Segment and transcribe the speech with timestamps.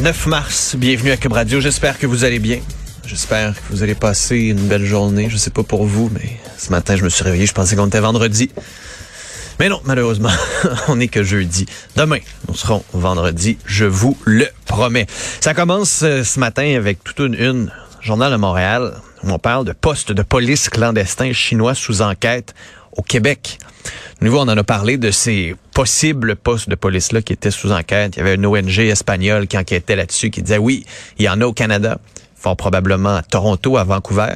[0.00, 1.60] 9 mars, bienvenue à Cube Radio.
[1.60, 2.60] J'espère que vous allez bien.
[3.06, 5.28] J'espère que vous allez passer une belle journée.
[5.28, 7.86] Je sais pas pour vous, mais ce matin, je me suis réveillé, je pensais qu'on
[7.86, 8.50] était vendredi.
[9.60, 10.30] Mais non, malheureusement,
[10.88, 11.66] on n'est que jeudi.
[11.94, 15.06] Demain, nous serons vendredi, je vous le promets.
[15.40, 17.70] Ça commence euh, ce matin avec toute une
[18.00, 22.54] Journal de Montréal, où on parle de postes de police clandestins chinois sous enquête
[22.92, 23.58] au Québec.
[24.20, 28.16] Nous, on en a parlé de ces possibles postes de police-là qui étaient sous enquête.
[28.16, 30.84] Il y avait une ONG espagnole qui enquêtait là-dessus, qui disait oui,
[31.18, 31.98] il y en a au Canada,
[32.36, 34.34] fort probablement à Toronto, à Vancouver.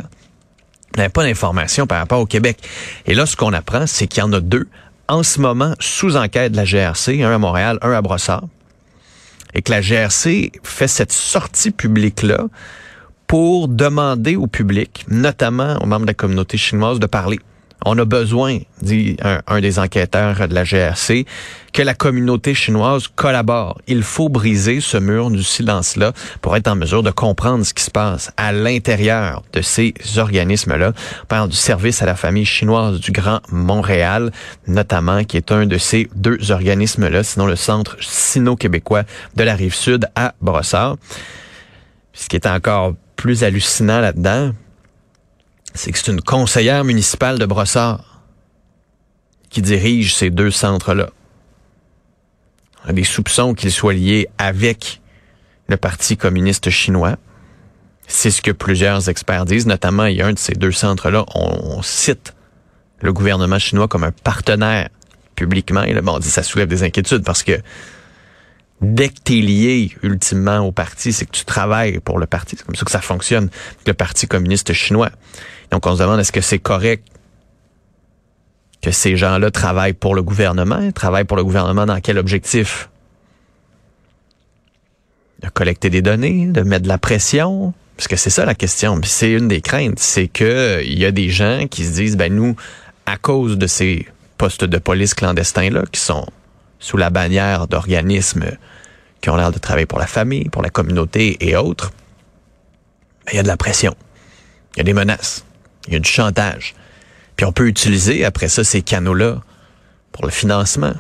[0.95, 2.59] On n'avait pas d'informations par rapport au Québec.
[3.07, 4.67] Et là, ce qu'on apprend, c'est qu'il y en a deux
[5.09, 8.45] en ce moment sous enquête de la GRC, un à Montréal, un à Brossard,
[9.55, 12.47] et que la GRC fait cette sortie publique-là
[13.27, 17.39] pour demander au public, notamment aux membres de la communauté chinoise, de parler.
[17.85, 21.27] On a besoin, dit un, des enquêteurs de la GRC,
[21.73, 23.79] que la communauté chinoise collabore.
[23.87, 27.85] Il faut briser ce mur du silence-là pour être en mesure de comprendre ce qui
[27.85, 30.93] se passe à l'intérieur de ces organismes-là.
[31.23, 34.33] On parle du service à la famille chinoise du Grand Montréal,
[34.67, 39.03] notamment, qui est un de ces deux organismes-là, sinon le Centre sino-québécois
[39.37, 40.97] de la Rive-Sud à Brossard.
[42.15, 44.53] Ce qui est encore plus hallucinant là-dedans,
[45.77, 48.23] c'est que c'est une conseillère municipale de Brossard
[49.51, 51.11] qui dirige ces deux centres-là.
[52.85, 55.01] On a des soupçons qu'ils soient liés avec
[55.69, 57.17] le Parti communiste chinois.
[58.07, 61.25] C'est ce que plusieurs experts disent, notamment il y a un de ces deux centres-là,
[61.35, 62.35] on, cite
[63.01, 64.89] le gouvernement chinois comme un partenaire
[65.35, 65.83] publiquement.
[65.83, 67.61] Et là, bon, on dit ça soulève des inquiétudes parce que
[68.81, 72.57] dès que tu es lié ultimement au parti, c'est que tu travailles pour le parti.
[72.57, 73.51] C'est comme ça que ça fonctionne,
[73.87, 75.11] le Parti communiste chinois.
[75.71, 77.07] Donc on se demande est-ce que c'est correct
[78.83, 82.89] que ces gens-là travaillent pour le gouvernement, travaillent pour le gouvernement dans quel objectif?
[85.43, 89.01] De collecter des données, de mettre de la pression, parce que c'est ça la question.
[89.01, 92.17] Puis c'est une des craintes, c'est que il y a des gens qui se disent
[92.17, 92.57] ben nous
[93.07, 94.07] à cause de ces
[94.39, 96.27] postes de police clandestins là qui sont
[96.79, 98.51] sous la bannière d'organismes
[99.21, 101.91] qui ont l'air de travailler pour la famille, pour la communauté et autres,
[103.25, 103.97] ben, il y a de la pression,
[104.75, 105.46] il y a des menaces,
[105.87, 106.75] il y a du chantage.
[107.37, 109.41] Puis on peut utiliser après ça ces canaux-là
[110.13, 110.95] pour le financement.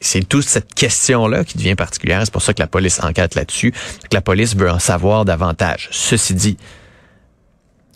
[0.00, 2.20] C'est toute cette question-là qui devient particulière.
[2.24, 5.88] C'est pour ça que la police enquête là-dessus, que la police veut en savoir davantage.
[5.90, 6.56] Ceci dit,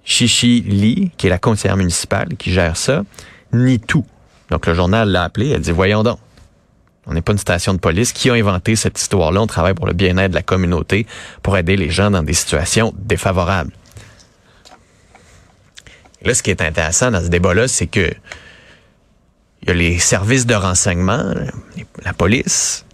[0.05, 3.05] Chichi Li, qui est la conseillère municipale qui gère ça,
[3.53, 4.05] nie tout.
[4.51, 6.19] Donc le journal l'a appelé, elle dit voyons donc.
[7.07, 8.13] On n'est pas une station de police.
[8.13, 9.41] Qui a inventé cette histoire-là?
[9.41, 11.07] On travaille pour le bien-être de la communauté,
[11.43, 13.73] pour aider les gens dans des situations défavorables.
[16.25, 18.11] Là, ce qui est intéressant dans ce débat-là, c'est que
[19.63, 21.35] il y a les services de renseignement,
[22.05, 22.85] la police,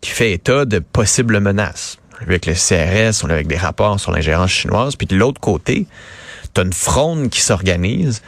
[0.00, 1.98] qui fait état de possibles menaces.
[2.12, 4.96] On l'a vu avec le CRS, on l'a avec des rapports sur l'ingérence chinoise.
[4.96, 5.86] Puis de l'autre côté,
[6.52, 8.22] tu as une fronde qui s'organise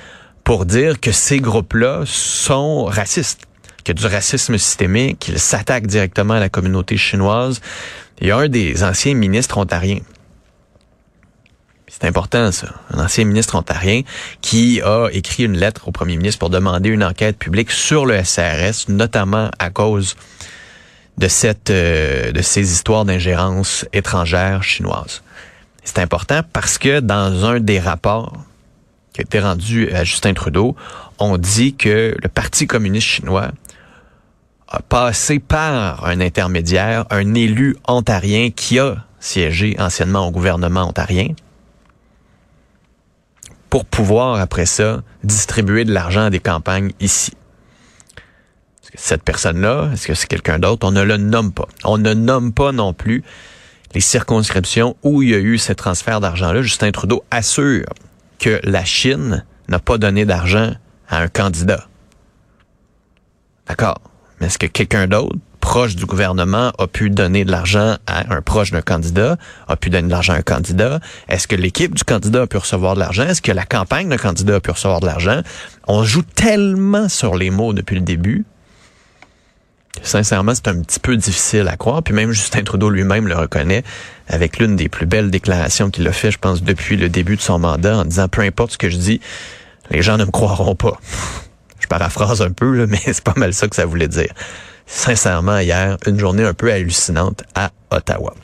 [0.44, 3.46] pour dire que ces groupes-là sont racistes,
[3.84, 7.60] qu'il y a du racisme systémique, qu'ils s'attaquent directement à la communauté chinoise.
[8.20, 10.00] Il y a un des anciens ministres ontariens,
[12.00, 12.68] c'est important, ça.
[12.92, 14.02] Un ancien ministre ontarien
[14.40, 18.22] qui a écrit une lettre au premier ministre pour demander une enquête publique sur le
[18.22, 20.14] SRS, notamment à cause
[21.16, 25.22] de cette, euh, de ces histoires d'ingérence étrangère chinoise.
[25.82, 28.32] C'est important parce que dans un des rapports
[29.12, 30.76] qui a été rendu à Justin Trudeau,
[31.18, 33.50] on dit que le Parti communiste chinois
[34.68, 41.30] a passé par un intermédiaire, un élu ontarien qui a siégé anciennement au gouvernement ontarien,
[43.70, 47.32] pour pouvoir, après ça, distribuer de l'argent à des campagnes ici.
[48.82, 50.86] Est-ce que cette personne-là, est-ce que c'est quelqu'un d'autre?
[50.86, 51.68] On ne le nomme pas.
[51.84, 53.22] On ne nomme pas non plus
[53.94, 56.62] les circonscriptions où il y a eu ces transferts d'argent-là.
[56.62, 57.84] Justin Trudeau assure
[58.38, 60.72] que la Chine n'a pas donné d'argent
[61.08, 61.86] à un candidat.
[63.66, 64.00] D'accord.
[64.40, 68.42] Mais est-ce que quelqu'un d'autre, proche du gouvernement, a pu donner de l'argent à un
[68.42, 71.00] proche d'un candidat, a pu donner de l'argent à un candidat?
[71.28, 73.24] Est-ce que l'équipe du candidat a pu recevoir de l'argent?
[73.24, 75.42] Est-ce que la campagne d'un candidat a pu recevoir de l'argent?
[75.86, 78.44] On joue tellement sur les mots depuis le début.
[80.02, 82.02] Sincèrement, c'est un petit peu difficile à croire.
[82.02, 83.82] Puis même Justin Trudeau lui-même le reconnaît
[84.28, 87.40] avec l'une des plus belles déclarations qu'il a fait, je pense, depuis le début de
[87.40, 89.20] son mandat, en disant peu importe ce que je dis,
[89.90, 91.00] les gens ne me croiront pas.
[91.80, 94.32] Je paraphrase un peu, là, mais c'est pas mal ça que ça voulait dire.
[94.88, 98.34] Sincèrement, hier, une journée un peu hallucinante à Ottawa.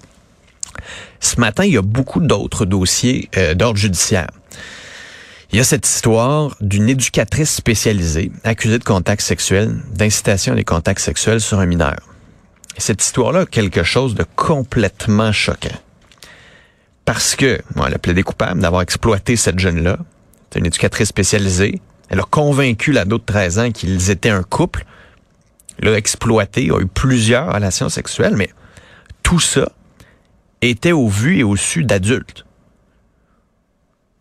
[1.19, 4.29] Ce matin, il y a beaucoup d'autres dossiers euh, d'ordre judiciaire.
[5.51, 10.65] Il y a cette histoire d'une éducatrice spécialisée accusée de contact sexuel, d'incitation à des
[10.65, 11.97] contacts sexuels sur un mineur.
[12.77, 15.79] Et cette histoire-là a quelque chose de complètement choquant.
[17.07, 19.99] Parce que, bon, elle a plaidé coupable d'avoir exploité cette jeune-là.
[20.51, 21.81] C'est une éducatrice spécialisée.
[22.11, 24.85] Elle a convaincu l'ado de 13 ans qu'ils étaient un couple.
[25.81, 28.51] L'a exploité, a eu plusieurs relations sexuelles, mais
[29.23, 29.71] tout ça
[30.63, 32.45] était au vu et au su d'adultes.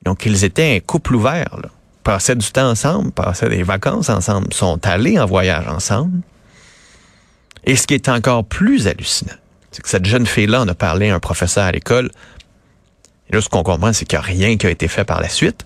[0.03, 1.69] Donc, ils étaient un couple ouvert, là.
[2.03, 6.21] passaient du temps ensemble, passaient des vacances ensemble, sont allés en voyage ensemble.
[7.65, 9.37] Et ce qui est encore plus hallucinant,
[9.71, 12.11] c'est que cette jeune fille-là en a parlé à un professeur à l'école.
[13.29, 15.21] Et là, ce qu'on comprend, c'est qu'il n'y a rien qui a été fait par
[15.21, 15.65] la suite.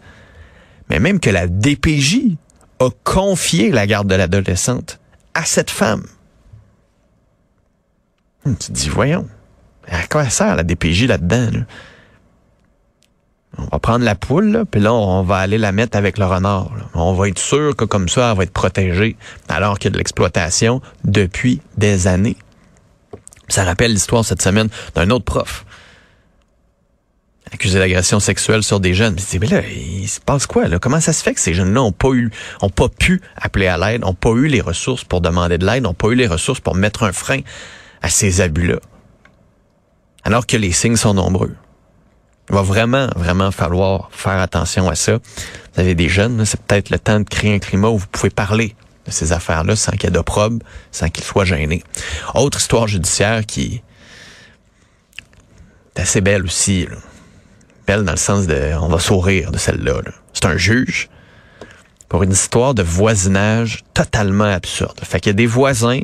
[0.89, 2.37] Mais même que la DPJ
[2.79, 4.99] a confié la garde de l'adolescente
[5.37, 6.03] à cette femme.
[8.43, 9.27] Hum, tu te dis, voyons,
[9.87, 11.51] à quoi sert la DPJ là-dedans?
[11.53, 11.59] Là?
[13.59, 16.71] On va prendre la poule, puis là, on va aller la mettre avec le renard.
[16.95, 19.15] On va être sûr que comme ça, elle va être protégée,
[19.47, 22.37] alors qu'il y a de l'exploitation depuis des années.
[23.47, 25.65] Ça rappelle l'histoire cette semaine d'un autre prof
[27.53, 29.15] accusé d'agression sexuelle sur des jeunes.
[29.33, 30.79] Mais, mais là, il se passe quoi là?
[30.79, 33.77] Comment ça se fait que ces jeunes-là ont pas eu, ont pas pu appeler à
[33.77, 36.59] l'aide, ont pas eu les ressources pour demander de l'aide, ont pas eu les ressources
[36.59, 37.41] pour mettre un frein
[38.01, 38.77] à ces abus-là,
[40.23, 41.55] alors que les signes sont nombreux.
[42.49, 45.17] Il va vraiment, vraiment falloir faire attention à ça.
[45.73, 48.29] Vous avez des jeunes, c'est peut-être le temps de créer un climat où vous pouvez
[48.29, 50.59] parler de ces affaires-là sans qu'il y ait d'opprobre,
[50.91, 51.83] sans qu'ils soient gênés.
[52.35, 53.81] Autre histoire judiciaire qui
[55.95, 56.85] est assez belle aussi.
[56.85, 56.95] Là.
[57.87, 60.01] Dans le sens de on va sourire de celle-là.
[60.01, 61.09] -là, c'est un juge
[62.09, 64.99] pour une histoire de voisinage totalement absurde.
[65.03, 66.01] Fait qu'il y a des voisins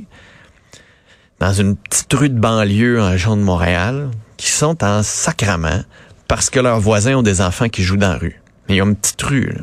[1.39, 5.83] dans une petite rue de banlieue en région de Montréal qui sont en sacrament
[6.29, 8.41] parce que leurs voisins ont des enfants qui jouent dans la rue.
[8.69, 9.53] Ils ont une petite rue.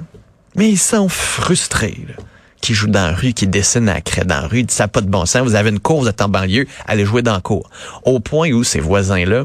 [0.57, 2.23] Mais ils sont frustrés, là,
[2.61, 4.61] qui jouent dans la rue, qui dessinent à la craie dans la rue.
[4.61, 5.43] Ils disent, ça n'a pas de bon sens.
[5.43, 7.71] Vous avez une cour, vous êtes en banlieue, allez jouer dans la cour.
[8.05, 9.45] Au point où ces voisins-là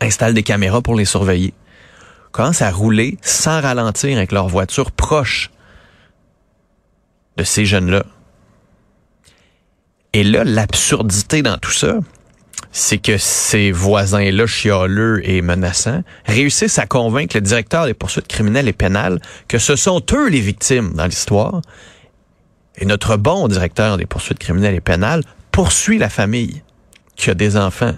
[0.00, 1.54] installent des caméras pour les surveiller.
[2.32, 5.50] Commencent à rouler sans ralentir avec leur voiture proche
[7.36, 8.04] de ces jeunes-là.
[10.12, 11.96] Et là, l'absurdité dans tout ça,
[12.72, 18.68] c'est que ces voisins-là, chialeux et menaçants, réussissent à convaincre le directeur des poursuites criminelles
[18.68, 21.62] et pénales que ce sont eux les victimes dans l'histoire.
[22.76, 26.62] Et notre bon directeur des poursuites criminelles et pénales poursuit la famille
[27.16, 27.94] qui a des enfants.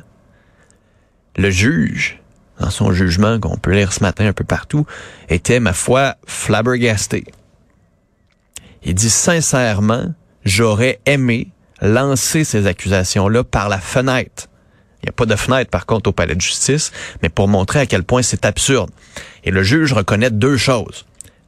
[1.39, 2.21] Le juge,
[2.61, 4.85] dans son jugement qu'on peut lire ce matin un peu partout,
[5.31, 7.25] était, ma foi, flabbergasté.
[8.83, 10.13] Il dit sincèrement,
[10.45, 11.49] j'aurais aimé
[11.81, 14.49] lancer ces accusations-là par la fenêtre
[15.03, 16.91] il n'y a pas de fenêtre, par contre, au palais de justice,
[17.23, 18.91] mais pour montrer à quel point c'est absurde.
[19.45, 21.07] Et le juge reconnaît deux choses.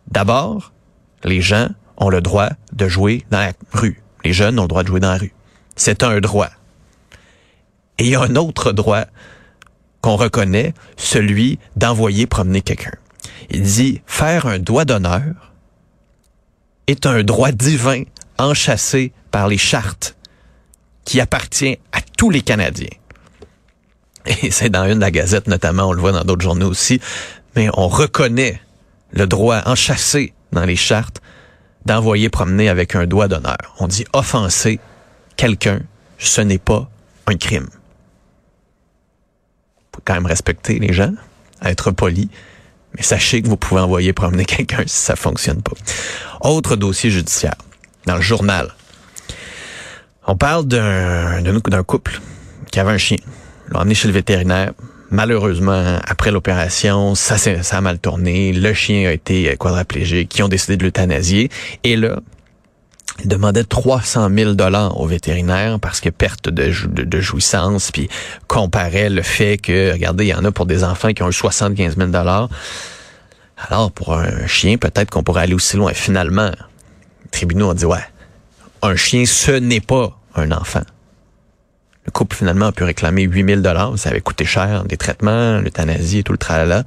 [0.08, 0.72] D'abord,
[1.24, 4.00] les gens ont le droit de jouer dans la rue.
[4.24, 5.34] Les jeunes ont le droit de jouer dans la rue.
[5.74, 6.50] C'est un droit.
[7.98, 9.04] Et il y a un autre droit
[10.00, 12.92] qu'on reconnaît, celui d'envoyer promener quelqu'un.
[13.50, 15.52] Il dit, faire un doigt d'honneur
[16.86, 18.02] est un droit divin
[18.38, 20.16] enchâssé par les chartes
[21.04, 22.88] qui appartient à tous les Canadiens.
[24.26, 27.00] Et c'est dans une de la Gazette notamment, on le voit dans d'autres journaux aussi,
[27.56, 28.60] mais on reconnaît
[29.12, 31.20] le droit enchâssé dans les chartes
[31.86, 33.74] d'envoyer promener avec un doigt d'honneur.
[33.78, 34.78] On dit offenser
[35.36, 35.80] quelqu'un,
[36.18, 36.88] ce n'est pas
[37.26, 37.68] un crime.
[40.04, 41.12] Quand même respecter les gens,
[41.62, 42.28] être poli,
[42.96, 45.72] mais sachez que vous pouvez envoyer promener quelqu'un si ça fonctionne pas.
[46.40, 47.56] Autre dossier judiciaire,
[48.06, 48.74] dans le journal.
[50.26, 52.20] On parle d'un couple
[52.70, 53.16] qui avait un chien
[53.70, 54.72] l'ont emmené chez le vétérinaire.
[55.10, 58.52] malheureusement, après l'opération, ça, ça a mal tourné.
[58.52, 60.28] Le chien a été quadraplégique.
[60.28, 61.50] Qui ont décidé de l'euthanasier.
[61.82, 62.20] Et là,
[63.24, 68.08] demandait 300 000 dollars au vétérinaire parce que perte de, jouissance, puis
[68.46, 71.32] comparait le fait que, regardez, il y en a pour des enfants qui ont eu
[71.32, 72.48] 75 000 dollars.
[73.68, 75.92] Alors, pour un chien, peut-être qu'on pourrait aller aussi loin.
[75.92, 78.04] Finalement, le tribunal a dit, ouais,
[78.82, 80.82] un chien, ce n'est pas un enfant.
[82.06, 83.98] Le couple, finalement, a pu réclamer 8000 dollars.
[83.98, 86.84] Ça avait coûté cher, des traitements, l'euthanasie et tout le tralala.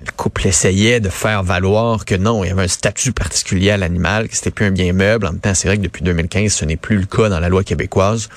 [0.00, 3.76] Le couple essayait de faire valoir que non, il y avait un statut particulier à
[3.76, 5.26] l'animal, que c'était plus un bien meuble.
[5.26, 7.48] En même temps, c'est vrai que depuis 2015, ce n'est plus le cas dans la
[7.48, 8.28] loi québécoise.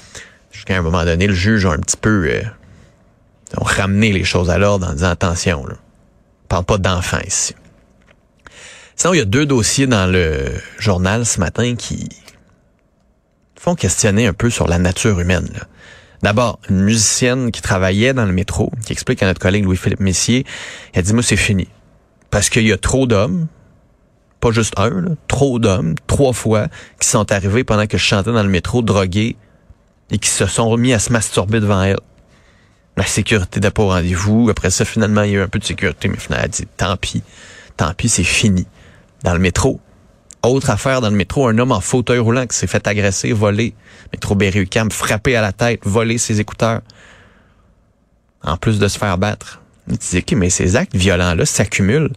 [0.51, 2.41] Jusqu'à un moment donné, le juge a un petit peu euh,
[3.57, 5.75] ramené les choses à l'ordre en disant attention, là,
[6.45, 7.55] on parle pas d'enfants ici.
[8.95, 10.45] Sinon, il y a deux dossiers dans le
[10.77, 12.09] journal ce matin qui
[13.55, 15.49] font questionner un peu sur la nature humaine.
[16.23, 20.45] D'abord, une musicienne qui travaillait dans le métro, qui explique à notre collègue Louis-Philippe Messier,
[20.93, 21.67] elle dit, moi, c'est fini.
[22.29, 23.47] Parce qu'il y a trop d'hommes,
[24.39, 26.67] pas juste un, trop d'hommes, trois fois,
[26.99, 29.35] qui sont arrivés pendant que je chantais dans le métro, drogués,
[30.11, 31.99] et qui se sont remis à se masturber devant elle.
[32.97, 34.49] La sécurité n'a pas rendez-vous.
[34.49, 36.67] Après ça, finalement, il y a eu un peu de sécurité, mais finalement, elle dit,
[36.77, 37.23] tant pis,
[37.77, 38.67] tant pis, c'est fini.
[39.23, 39.79] Dans le métro,
[40.43, 43.73] autre affaire dans le métro, un homme en fauteuil roulant qui s'est fait agresser, voler.
[44.11, 46.81] Métro Berry-UQAM, frappé à la tête, voler ses écouteurs.
[48.43, 49.61] En plus de se faire battre.
[49.87, 52.11] Tu dis, OK, mais ces actes violents-là s'accumulent.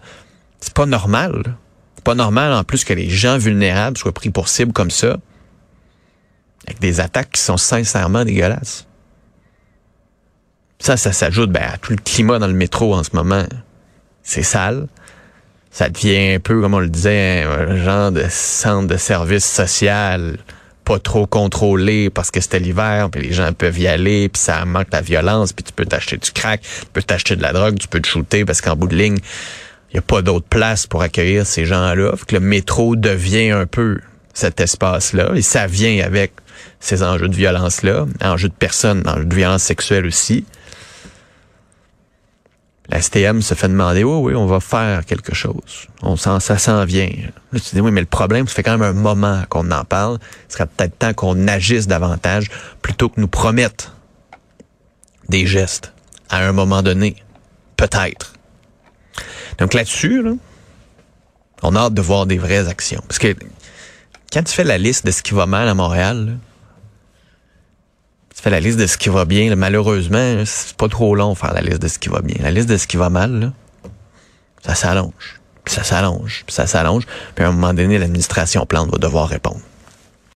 [0.61, 1.57] C'est pas normal.
[1.97, 5.19] C'est pas normal en plus que les gens vulnérables soient pris pour cible comme ça.
[6.67, 8.87] Avec des attaques qui sont sincèrement dégueulasses.
[10.79, 13.45] Ça, ça s'ajoute ben, à tout le climat dans le métro en ce moment.
[14.23, 14.87] C'est sale
[15.75, 20.39] ça devient un peu, comme on le disait, un genre de centre de service social
[20.85, 24.65] pas trop contrôlé parce que c'était l'hiver, puis les gens peuvent y aller, puis ça
[24.67, 27.77] manque la violence, puis tu peux t'acheter du crack, tu peux t'acheter de la drogue,
[27.77, 29.19] tu peux te shooter parce qu'en bout de ligne,
[29.91, 32.13] il n'y a pas d'autre place pour accueillir ces gens-là.
[32.29, 33.99] que le métro devient un peu
[34.33, 36.35] cet espace-là, et ça vient avec
[36.79, 40.45] ces enjeux de violence-là, enjeux de personnes, enjeux de violence sexuelle aussi.
[42.89, 45.89] La STM se fait demander, oui, oui, on va faire quelque chose.
[46.03, 47.11] On sent, ça s'en vient.
[47.53, 49.85] Là, tu dis, oui, mais le problème, ça fait quand même un moment qu'on en
[49.85, 50.19] parle.
[50.49, 52.51] Ce serait peut-être temps qu'on agisse davantage
[52.83, 53.97] plutôt que nous promettre
[55.31, 55.93] des gestes
[56.29, 57.17] à un moment donné.
[57.77, 58.35] Peut-être.
[59.59, 60.23] Donc là-dessus,
[61.63, 63.03] on a hâte de voir des vraies actions.
[63.09, 63.35] Parce que
[64.33, 66.39] quand tu fais la liste de ce qui va mal à Montréal,
[68.45, 69.57] fais la liste de ce qui va bien.
[69.57, 72.37] Malheureusement, c'est pas trop long faire la liste de ce qui va bien.
[72.43, 73.53] La liste de ce qui va mal,
[74.63, 77.05] ça s'allonge, puis ça s'allonge, puis ça s'allonge.
[77.35, 79.61] Puis à un moment donné, l'administration plante va devoir répondre.